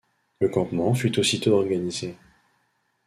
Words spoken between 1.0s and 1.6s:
aussitôt